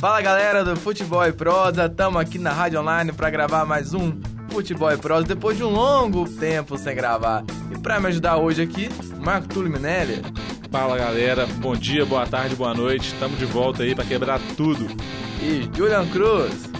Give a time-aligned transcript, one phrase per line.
[0.00, 4.16] Fala galera do Futebol e Prosa, estamos aqui na Rádio Online para gravar mais um
[4.48, 7.42] Futebol e Prosa depois de um longo tempo sem gravar.
[7.68, 8.88] E para me ajudar hoje aqui,
[9.18, 10.22] Marco Túlio Minelli.
[10.70, 14.86] Fala galera, bom dia, boa tarde, boa noite, estamos de volta aí para quebrar tudo.
[15.42, 16.70] E Julian Cruz.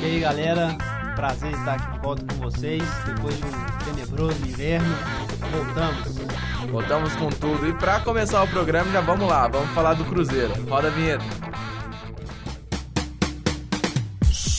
[0.00, 0.78] E aí galera,
[1.16, 4.94] prazer estar aqui de volta com vocês depois de um tenebroso inverno.
[5.50, 6.70] Voltamos.
[6.70, 7.66] Voltamos com tudo.
[7.66, 10.52] E para começar o programa, já vamos lá, vamos falar do Cruzeiro.
[10.68, 11.24] Roda a vinheta.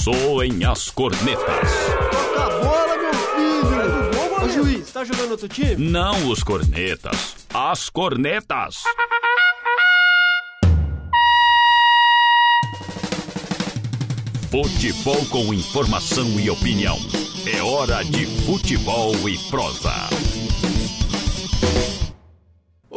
[0.04, 1.70] Soem as cornetas.
[2.10, 4.46] Toca a bola, meu filho!
[4.46, 5.76] Ô juiz, tá jogando outro time?
[5.76, 8.84] Não os cornetas, as cornetas.
[14.50, 16.98] Futebol com informação e opinião.
[17.46, 19.94] É hora de futebol e prosa.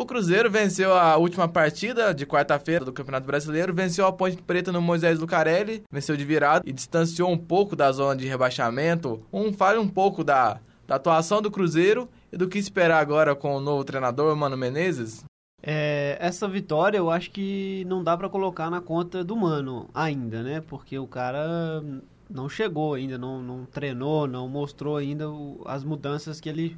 [0.02, 4.73] O Cruzeiro venceu a última partida de quarta-feira do Campeonato Brasileiro, venceu a Ponte Preta
[4.73, 9.25] no Moisés Lucarelli, venceu de virada e distanciou um pouco da zona de rebaixamento.
[9.33, 13.55] Um fale um pouco da, da atuação do Cruzeiro e do que esperar agora com
[13.55, 15.22] o novo treinador, Mano Menezes.
[15.62, 20.42] É, essa vitória eu acho que não dá para colocar na conta do Mano ainda,
[20.42, 20.61] né?
[20.62, 21.81] Porque o cara
[22.28, 26.77] não chegou ainda, não, não treinou, não mostrou ainda o, as mudanças que ele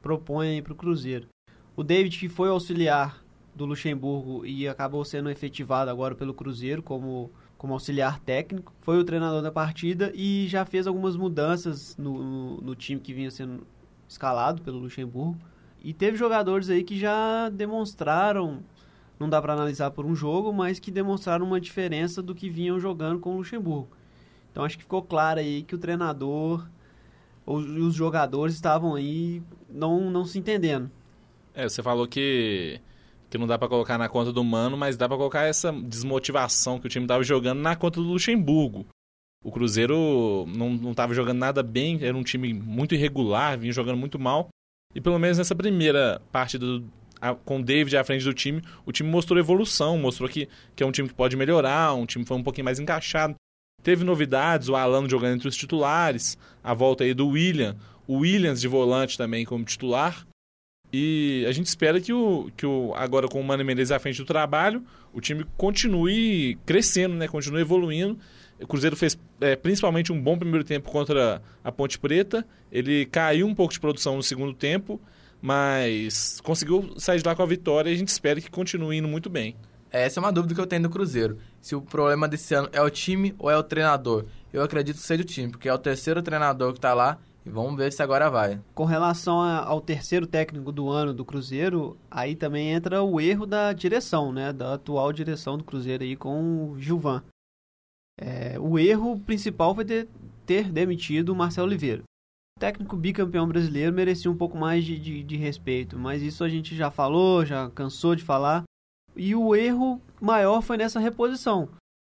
[0.00, 1.28] propõe aí pro Cruzeiro.
[1.76, 3.20] O David, que foi auxiliar
[3.54, 9.04] do Luxemburgo e acabou sendo efetivado agora pelo Cruzeiro como, como auxiliar técnico, foi o
[9.04, 13.66] treinador da partida e já fez algumas mudanças no, no, no time que vinha sendo
[14.08, 15.36] escalado pelo Luxemburgo.
[15.82, 18.60] E teve jogadores aí que já demonstraram,
[19.18, 22.78] não dá para analisar por um jogo, mas que demonstraram uma diferença do que vinham
[22.78, 23.88] jogando com o Luxemburgo.
[24.52, 26.68] Então acho que ficou claro aí que o treinador
[27.44, 30.88] os, os jogadores estavam aí não, não se entendendo.
[31.54, 32.80] É, você falou que,
[33.30, 36.80] que não dá para colocar na conta do Mano, mas dá para colocar essa desmotivação
[36.80, 38.86] que o time tava jogando na conta do Luxemburgo.
[39.42, 43.98] O Cruzeiro não, não tava jogando nada bem, era um time muito irregular, vinha jogando
[43.98, 44.48] muito mal.
[44.94, 46.84] E pelo menos nessa primeira parte do,
[47.20, 50.82] a, com o David à frente do time, o time mostrou evolução, mostrou que, que
[50.82, 53.34] é um time que pode melhorar, um time que foi um pouquinho mais encaixado.
[53.82, 57.76] Teve novidades, o Alano jogando entre os titulares, a volta aí do William,
[58.06, 60.26] o Williams de volante também como titular.
[60.96, 64.18] E a gente espera que, o, que o, agora com o Mano Menezes à frente
[64.18, 64.80] do trabalho,
[65.12, 67.26] o time continue crescendo, né?
[67.26, 68.16] continue evoluindo.
[68.62, 72.46] O Cruzeiro fez é, principalmente um bom primeiro tempo contra a Ponte Preta.
[72.70, 75.00] Ele caiu um pouco de produção no segundo tempo,
[75.42, 79.08] mas conseguiu sair de lá com a vitória e a gente espera que continue indo
[79.08, 79.56] muito bem.
[79.90, 81.38] Essa é uma dúvida que eu tenho do Cruzeiro.
[81.60, 84.26] Se o problema desse ano é o time ou é o treinador.
[84.52, 87.50] Eu acredito que seja o time, porque é o terceiro treinador que está lá e
[87.50, 88.60] vamos ver se agora vai.
[88.74, 93.72] Com relação ao terceiro técnico do ano do Cruzeiro, aí também entra o erro da
[93.72, 94.52] direção, né?
[94.52, 97.22] Da atual direção do Cruzeiro aí com o Gilvan.
[98.18, 100.08] É, o erro principal foi ter,
[100.46, 102.02] ter demitido o Marcelo Oliveira.
[102.56, 106.48] O técnico bicampeão brasileiro merecia um pouco mais de, de, de respeito, mas isso a
[106.48, 108.62] gente já falou, já cansou de falar.
[109.16, 111.68] E o erro maior foi nessa reposição.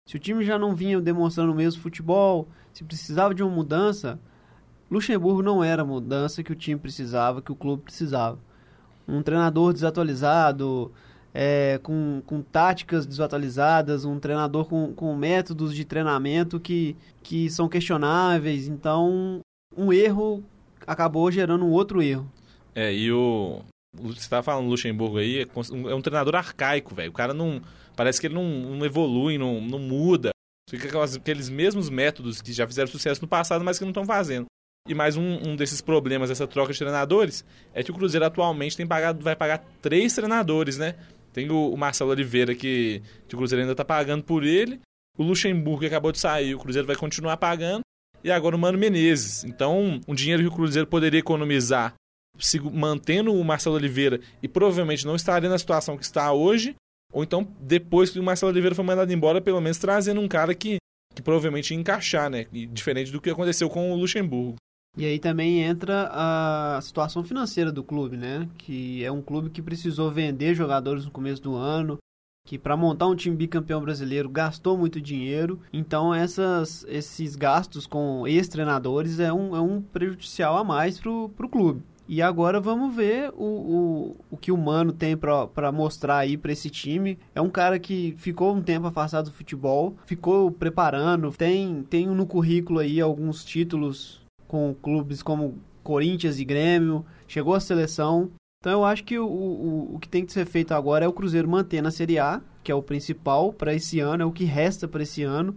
[0.08, 4.20] Se o time já não vinha demonstrando o mesmo futebol, se precisava de uma mudança,
[4.94, 8.38] Luxemburgo não era a mudança que o time precisava, que o clube precisava.
[9.06, 10.93] Um treinador desatualizado,
[11.34, 17.69] é, com, com táticas desatualizadas, um treinador com, com métodos de treinamento que, que são
[17.69, 18.69] questionáveis.
[18.69, 19.41] Então,
[19.77, 20.44] um erro
[20.87, 22.31] acabou gerando um outro erro.
[22.75, 23.62] É, e o.
[23.97, 27.11] Você tá falando Luxemburgo aí, é um treinador arcaico, velho.
[27.11, 27.61] O cara não.
[27.97, 30.31] Parece que ele não, não evolui, não, não muda.
[30.69, 34.47] Fica aqueles mesmos métodos que já fizeram sucesso no passado, mas que não estão fazendo.
[34.86, 38.76] E mais um, um, desses problemas dessa troca de treinadores é que o Cruzeiro atualmente
[38.76, 40.94] tem pagado, vai pagar três treinadores, né?
[41.32, 44.78] Tem o, o Marcelo Oliveira, que, que o Cruzeiro ainda está pagando por ele.
[45.16, 47.80] O Luxemburgo, que acabou de sair, o Cruzeiro vai continuar pagando.
[48.22, 49.42] E agora o Mano Menezes.
[49.44, 51.94] Então, um dinheiro que o Cruzeiro poderia economizar
[52.70, 56.74] mantendo o Marcelo Oliveira e provavelmente não estaria na situação que está hoje.
[57.10, 60.54] Ou então, depois que o Marcelo Oliveira foi mandado embora, pelo menos trazendo um cara
[60.54, 60.76] que,
[61.14, 62.44] que provavelmente ia encaixar, né?
[62.52, 64.56] E diferente do que aconteceu com o Luxemburgo.
[64.96, 68.49] E aí também entra a situação financeira do clube, né?
[68.56, 71.99] Que é um clube que precisou vender jogadores no começo do ano,
[72.46, 75.61] que para montar um time bicampeão brasileiro gastou muito dinheiro.
[75.73, 81.49] Então essas, esses gastos com ex-treinadores é um, é um prejudicial a mais pro, pro
[81.49, 81.82] clube.
[82.06, 86.52] E agora vamos ver o, o, o que o Mano tem para mostrar aí para
[86.52, 87.19] esse time.
[87.35, 92.26] É um cara que ficou um tempo afastado do futebol, ficou preparando, tem, tem no
[92.26, 94.24] currículo aí alguns títulos
[94.54, 98.30] com clubes como Corinthians e Grêmio, chegou à seleção.
[98.60, 101.12] Então eu acho que o, o, o que tem que ser feito agora é o
[101.12, 104.44] Cruzeiro manter na Série A que é o principal para esse ano, é o que
[104.44, 105.56] resta para esse ano,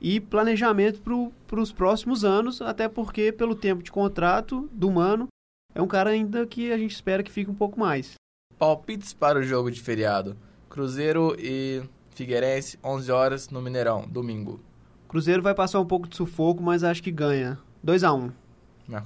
[0.00, 1.02] e planejamento
[1.46, 5.28] para os próximos anos, até porque, pelo tempo de contrato do Mano,
[5.74, 8.14] é um cara ainda que a gente espera que fique um pouco mais.
[8.58, 10.36] Palpites para o jogo de feriado:
[10.70, 14.60] Cruzeiro e Figueirense, 11 horas no Mineirão, domingo.
[15.06, 17.58] Cruzeiro vai passar um pouco de sufoco, mas acho que ganha.
[17.86, 18.32] 2 a 1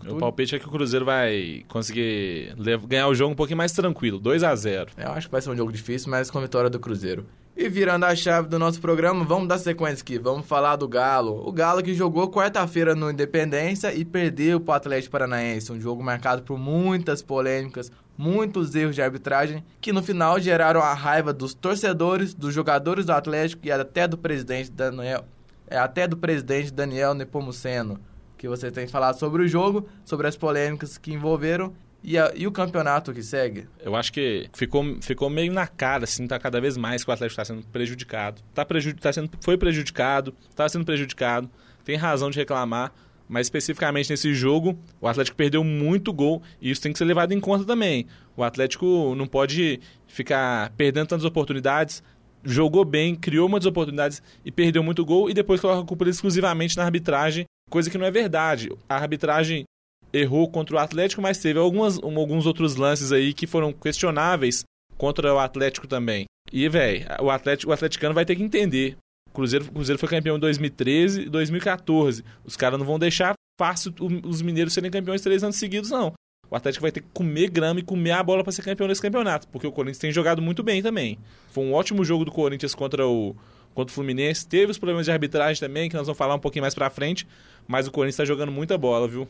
[0.09, 2.55] o palpite é que o Cruzeiro vai conseguir
[2.87, 5.51] ganhar o jogo um pouquinho mais tranquilo, 2 a 0 Eu acho que vai ser
[5.51, 7.27] um jogo difícil, mas com a vitória do Cruzeiro.
[7.57, 10.19] E virando a chave do nosso programa, vamos dar sequência aqui.
[10.19, 11.47] Vamos falar do Galo.
[11.47, 15.73] O Galo que jogou quarta-feira no Independência e perdeu para o Atlético Paranaense.
[15.73, 20.93] Um jogo marcado por muitas polêmicas, muitos erros de arbitragem, que no final geraram a
[20.93, 25.25] raiva dos torcedores, dos jogadores do Atlético e até do presidente Daniel,
[25.67, 27.99] é, até do presidente Daniel Nepomuceno
[28.41, 32.47] que você tem falado sobre o jogo, sobre as polêmicas que envolveram e, a, e,
[32.47, 33.69] o campeonato que segue?
[33.85, 37.13] Eu acho que ficou, ficou meio na cara, assim, tá cada vez mais que o
[37.13, 38.41] Atlético está sendo prejudicado.
[38.55, 41.51] Tá preju tá sendo, foi prejudicado, está sendo prejudicado,
[41.85, 42.95] tem razão de reclamar,
[43.29, 47.33] mas especificamente nesse jogo, o Atlético perdeu muito gol e isso tem que ser levado
[47.33, 48.07] em conta também.
[48.35, 52.03] O Atlético não pode ficar perdendo tantas oportunidades,
[52.43, 56.75] jogou bem, criou muitas oportunidades e perdeu muito gol e depois coloca a culpa exclusivamente
[56.79, 58.69] na arbitragem coisa que não é verdade.
[58.89, 59.65] A arbitragem
[60.13, 64.65] errou contra o Atlético, mas teve algumas, alguns outros lances aí que foram questionáveis
[64.99, 66.27] contra o Atlético também.
[66.53, 68.97] E, velho, o, Atlético, o atleticano vai ter que entender.
[69.29, 72.25] O Cruzeiro, Cruzeiro foi campeão em 2013 e 2014.
[72.45, 73.95] Os caras não vão deixar fácil
[74.25, 76.13] os mineiros serem campeões três anos seguidos, não.
[76.51, 79.01] O Atlético vai ter que comer grama e comer a bola para ser campeão nesse
[79.01, 81.17] campeonato, porque o Corinthians tem jogado muito bem também.
[81.53, 83.37] Foi um ótimo jogo do Corinthians contra o,
[83.75, 84.47] contra o Fluminense.
[84.47, 87.27] Teve os problemas de arbitragem também, que nós vamos falar um pouquinho mais pra frente.
[87.67, 89.29] Mas o Corinthians tá jogando muita bola, viu?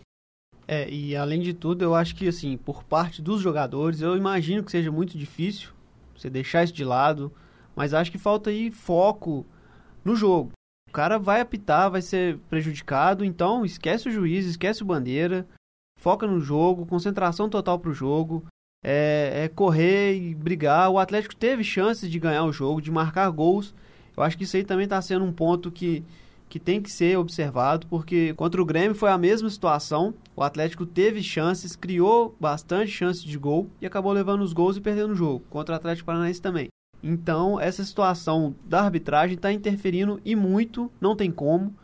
[0.66, 4.62] É, e além de tudo, eu acho que, assim, por parte dos jogadores, eu imagino
[4.62, 5.70] que seja muito difícil
[6.16, 7.32] você deixar isso de lado.
[7.75, 9.46] Mas acho que falta aí foco
[10.04, 10.52] no jogo.
[10.88, 15.46] O cara vai apitar, vai ser prejudicado, então esquece o juiz, esquece o bandeira,
[15.96, 18.44] foca no jogo, concentração total pro jogo.
[18.82, 20.90] É, é, correr e brigar.
[20.90, 23.75] O Atlético teve chances de ganhar o jogo, de marcar gols,
[24.20, 26.05] eu acho que isso aí também está sendo um ponto que,
[26.49, 30.14] que tem que ser observado, porque contra o Grêmio foi a mesma situação.
[30.37, 34.81] O Atlético teve chances, criou bastante chances de gol e acabou levando os gols e
[34.81, 35.44] perdendo o jogo.
[35.49, 36.69] Contra o Atlético Paranaense também.
[37.02, 41.75] Então, essa situação da arbitragem está interferindo e muito, não tem como,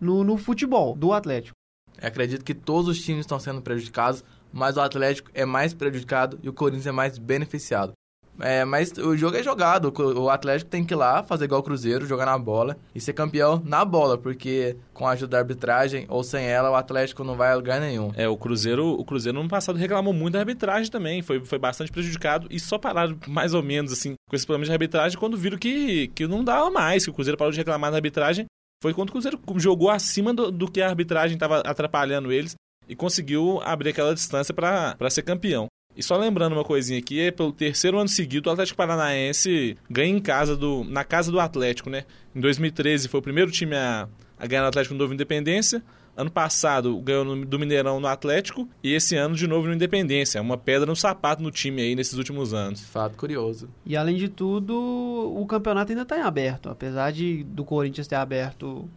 [0.00, 1.54] no, no futebol do Atlético.
[2.02, 6.36] Eu acredito que todos os times estão sendo prejudicados, mas o Atlético é mais prejudicado
[6.42, 7.92] e o Corinthians é mais beneficiado.
[8.40, 9.92] É, mas o jogo é jogado.
[9.98, 13.12] O Atlético tem que ir lá, fazer igual o Cruzeiro, jogar na bola e ser
[13.12, 17.36] campeão na bola, porque com a ajuda da arbitragem ou sem ela, o Atlético não
[17.36, 18.12] vai a lugar nenhum.
[18.16, 21.58] É, o Cruzeiro, o Cruzeiro no ano passado reclamou muito da arbitragem também, foi, foi
[21.58, 25.36] bastante prejudicado e só pararam mais ou menos assim com esse problema de arbitragem quando
[25.36, 28.46] viram que, que não dava mais, que o Cruzeiro parou de reclamar da arbitragem.
[28.82, 32.54] Foi quando o Cruzeiro jogou acima do, do que a arbitragem estava atrapalhando eles
[32.88, 35.66] e conseguiu abrir aquela distância para ser campeão.
[35.96, 40.14] E só lembrando uma coisinha aqui, é pelo terceiro ano seguido o Atlético Paranaense ganha
[40.14, 42.04] em casa do, na casa do Atlético, né?
[42.34, 44.06] Em 2013 foi o primeiro time a,
[44.38, 45.82] a ganhar no Atlético Novo Independência.
[46.14, 50.38] Ano passado ganhou no, do Mineirão no Atlético e esse ano de novo no Independência.
[50.38, 52.80] É uma pedra no sapato no time aí nesses últimos anos.
[52.82, 53.68] Fato curioso.
[53.84, 56.68] E além de tudo, o campeonato ainda está em aberto.
[56.68, 58.88] Apesar de do Corinthians ter aberto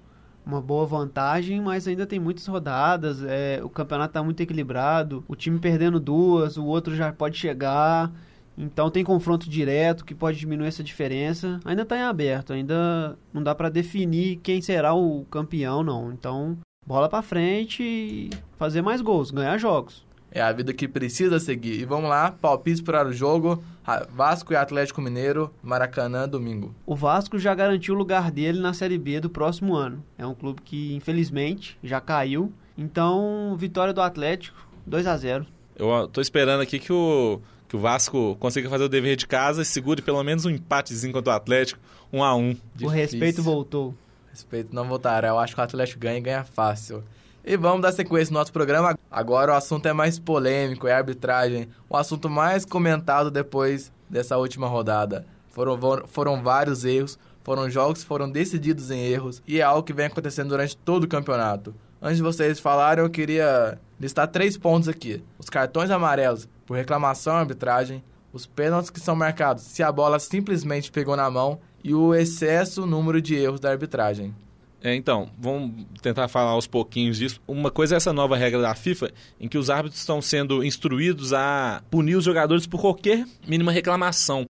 [0.49, 3.23] uma boa vantagem, mas ainda tem muitas rodadas.
[3.23, 5.23] É, o campeonato está muito equilibrado.
[5.27, 8.11] O time perdendo duas, o outro já pode chegar.
[8.57, 11.59] Então tem confronto direto que pode diminuir essa diferença.
[11.63, 16.11] Ainda está em aberto, ainda não dá para definir quem será o campeão, não.
[16.11, 20.05] Então, bola para frente e fazer mais gols, ganhar jogos.
[20.31, 21.79] É a vida que precisa seguir.
[21.79, 23.63] E vamos lá, palpite para o jogo.
[24.11, 26.75] Vasco e Atlético Mineiro, Maracanã, domingo.
[26.85, 30.03] O Vasco já garantiu o lugar dele na Série B do próximo ano.
[30.17, 32.53] É um clube que, infelizmente, já caiu.
[32.77, 35.45] Então, vitória do Atlético, 2 a 0
[35.75, 39.63] Eu tô esperando aqui que o, que o Vasco consiga fazer o dever de casa
[39.63, 41.79] e segure pelo menos um empatezinho contra o Atlético,
[42.13, 42.87] 1 a 1 Difícil.
[42.87, 43.95] O respeito voltou.
[44.29, 45.29] Respeito não voltará.
[45.29, 47.03] Eu acho que o Atlético ganha e ganha fácil.
[47.43, 48.97] E vamos dar sequência no nosso programa.
[49.09, 51.69] Agora o assunto é mais polêmico, é arbitragem.
[51.89, 55.25] O assunto mais comentado depois dessa última rodada.
[55.47, 59.93] Foram, foram vários erros, foram jogos que foram decididos em erros e é algo que
[59.93, 61.73] vem acontecendo durante todo o campeonato.
[62.01, 67.35] Antes de vocês falarem, eu queria listar três pontos aqui: os cartões amarelos por reclamação
[67.35, 71.93] à arbitragem, os pênaltis que são marcados se a bola simplesmente pegou na mão e
[71.93, 74.33] o excesso número de erros da arbitragem.
[74.81, 77.41] É, então, vamos tentar falar aos pouquinhos disso.
[77.47, 81.33] Uma coisa é essa nova regra da FIFA, em que os árbitros estão sendo instruídos
[81.33, 84.45] a punir os jogadores por qualquer mínima reclamação.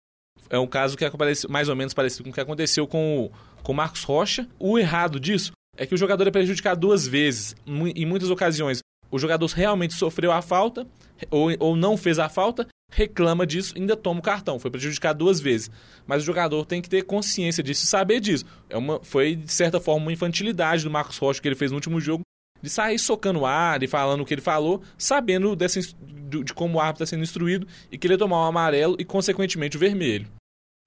[0.50, 3.30] É um caso que aparece mais ou menos parecido com o que aconteceu com o,
[3.62, 4.46] com Marcos Rocha.
[4.58, 7.54] O errado disso é que o jogador é prejudicado duas vezes.
[7.66, 8.80] Em muitas ocasiões,
[9.10, 10.86] o jogador realmente sofreu a falta
[11.30, 14.58] ou, ou não fez a falta, reclama disso ainda toma o cartão.
[14.58, 15.70] Foi prejudicado duas vezes.
[16.06, 18.44] Mas o jogador tem que ter consciência disso e saber disso.
[18.68, 21.76] É uma, foi, de certa forma, uma infantilidade do Marcos Rocha que ele fez no
[21.76, 22.22] último jogo,
[22.62, 26.78] de sair socando o ar e falando o que ele falou, sabendo dessa, de, como
[26.78, 29.80] o árbitro está sendo instruído e que ele ia tomar o amarelo e, consequentemente, o
[29.80, 30.26] vermelho.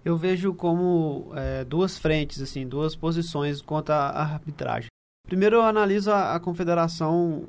[0.03, 4.87] Eu vejo como é, duas frentes, assim, duas posições quanto à arbitragem.
[5.27, 7.45] Primeiro eu analiso a, a Confederação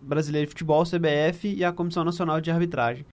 [0.00, 3.04] Brasileira de Futebol, CBF, e a Comissão Nacional de Arbitragem.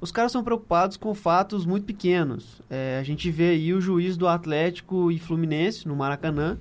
[0.00, 2.60] Os caras são preocupados com fatos muito pequenos.
[2.68, 6.58] É, a gente vê aí o juiz do Atlético e Fluminense, no Maracanã.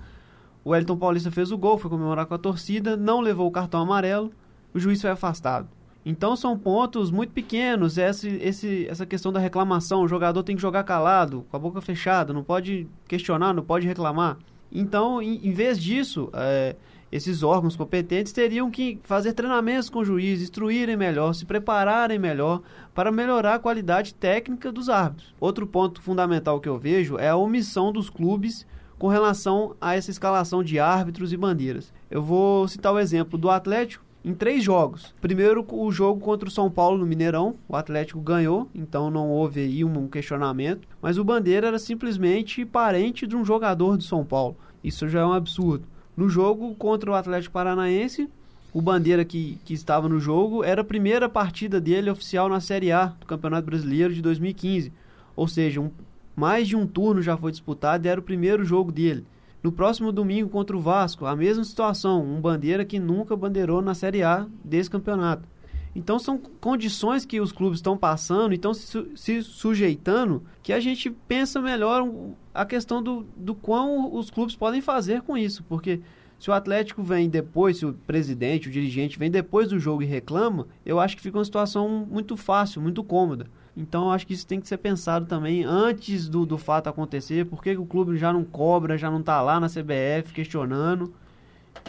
[0.64, 3.82] O Wellington Paulista fez o gol, foi comemorar com a torcida, não levou o cartão
[3.82, 4.32] amarelo,
[4.74, 5.68] o juiz foi afastado.
[6.06, 10.84] Então são pontos muito pequenos, esse, essa questão da reclamação, o jogador tem que jogar
[10.84, 14.38] calado, com a boca fechada, não pode questionar, não pode reclamar.
[14.72, 16.76] Então, em, em vez disso, é,
[17.16, 22.62] esses órgãos competentes teriam que fazer treinamentos com o juiz, instruírem melhor, se prepararem melhor
[22.94, 25.34] para melhorar a qualidade técnica dos árbitros.
[25.40, 28.68] Outro ponto fundamental que eu vejo é a omissão dos clubes
[29.00, 31.94] com relação a essa escalação de árbitros e bandeiras.
[32.12, 35.16] Eu vou citar o exemplo do Atlético em três jogos.
[35.22, 39.62] Primeiro, o jogo contra o São Paulo no Mineirão, o Atlético ganhou, então não houve
[39.62, 44.58] aí um questionamento, mas o Bandeira era simplesmente parente de um jogador do São Paulo.
[44.84, 45.95] Isso já é um absurdo.
[46.16, 48.30] No jogo contra o Atlético Paranaense,
[48.74, 52.92] o Bandeira que, que estava no jogo era a primeira partida dele oficial na Série
[52.92, 54.92] A do Campeonato Brasileiro de 2015.
[55.36, 55.92] Ou seja, um,
[56.36, 59.26] mais de um turno já foi disputado e era o primeiro jogo dele.
[59.62, 63.94] No próximo domingo contra o Vasco, a mesma situação, um Bandeira que nunca bandeirou na
[63.94, 65.48] Série A desse campeonato.
[65.96, 70.80] Então são condições que os clubes estão passando e estão se, se, sujeitando que a
[70.80, 72.06] gente pensa melhor
[72.54, 75.64] a questão do, do quão os clubes podem fazer com isso.
[75.64, 76.02] Porque
[76.38, 80.06] se o Atlético vem depois, se o presidente, o dirigente vem depois do jogo e
[80.06, 83.48] reclama, eu acho que fica uma situação muito fácil, muito cômoda.
[83.78, 87.46] Então eu acho que isso tem que ser pensado também antes do, do fato acontecer.
[87.46, 91.14] Por que o clube já não cobra, já não está lá na CBF questionando?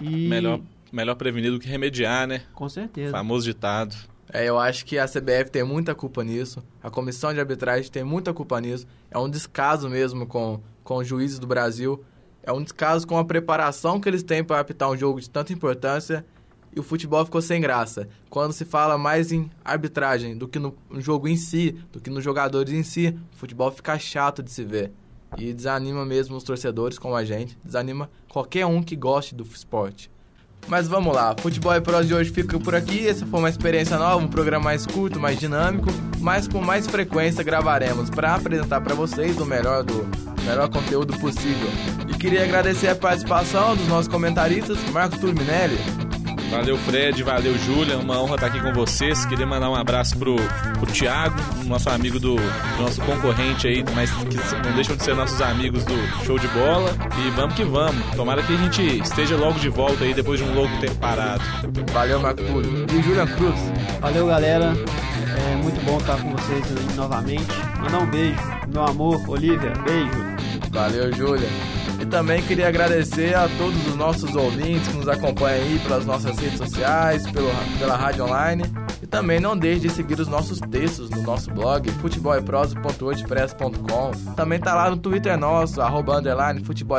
[0.00, 0.28] E...
[0.28, 0.60] Melhor
[0.92, 2.42] melhor prevenir do que remediar, né?
[2.54, 3.12] Com certeza.
[3.12, 3.96] Famoso ditado.
[4.32, 8.02] É, eu acho que a CBF tem muita culpa nisso, a comissão de arbitragem tem
[8.02, 8.86] muita culpa nisso.
[9.10, 12.04] É um descaso mesmo com, com os juízes do Brasil.
[12.42, 15.52] É um descaso com a preparação que eles têm para apitar um jogo de tanta
[15.52, 16.24] importância
[16.74, 18.08] e o futebol ficou sem graça.
[18.28, 22.22] Quando se fala mais em arbitragem do que no jogo em si, do que nos
[22.22, 24.92] jogadores em si, o futebol fica chato de se ver.
[25.38, 30.10] E desanima mesmo os torcedores como a gente, desanima qualquer um que goste do esporte.
[30.68, 33.06] Mas vamos lá, Futebol e Pros de hoje fica por aqui.
[33.06, 37.44] Essa foi uma experiência nova, um programa mais curto, mais dinâmico, mas com mais frequência
[37.44, 40.06] gravaremos para apresentar para vocês o melhor do
[40.44, 41.68] melhor conteúdo possível.
[42.08, 45.78] E queria agradecer a participação dos nossos comentaristas, Marco Turminelli,
[46.50, 47.98] Valeu, Fred, valeu, Júlia.
[47.98, 49.24] Uma honra estar aqui com vocês.
[49.26, 50.36] Queria mandar um abraço pro,
[50.78, 54.36] pro Thiago, nosso amigo do, do nosso concorrente aí, mas que
[54.66, 56.90] não deixam de ser nossos amigos do show de bola.
[57.24, 58.04] E vamos que vamos.
[58.14, 61.42] Tomara que a gente esteja logo de volta aí depois de um longo tempo parado.
[61.92, 62.86] Valeu, Marco Túlio.
[62.92, 63.60] E Júlia Cruz.
[64.00, 64.72] Valeu, galera.
[65.52, 67.46] É muito bom estar com vocês novamente.
[67.80, 68.40] Mandar um beijo.
[68.72, 70.36] Meu amor, Olivia, beijo.
[70.70, 71.48] Valeu, Júlia.
[72.06, 76.38] E também queria agradecer a todos os nossos ouvintes que nos acompanham aí pelas nossas
[76.38, 77.48] redes sociais, pelo,
[77.80, 78.62] pela rádio online.
[79.02, 84.12] E também não deixe de seguir os nossos textos no nosso blog, futeboleprosa.wordpress.com.
[84.36, 86.98] Também tá lá no Twitter nosso, arroba underline futebol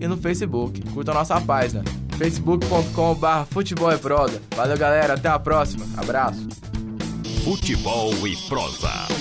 [0.00, 0.80] e no Facebook.
[0.92, 1.82] Curta a nossa página,
[2.16, 4.40] facebook.com.br futebol e prosa.
[4.54, 5.14] Valeu, galera.
[5.14, 5.84] Até a próxima.
[5.96, 6.46] Abraço.
[7.44, 9.19] Futebol e prosa.